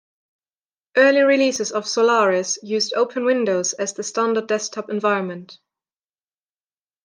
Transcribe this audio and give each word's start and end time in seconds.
Early 0.97 1.21
releases 1.21 1.71
of 1.71 1.87
Solaris 1.87 2.57
used 2.63 2.93
OpenWindows 2.95 3.75
as 3.77 3.93
the 3.93 4.01
standard 4.01 4.47
desktop 4.47 4.89
environment. 4.89 5.59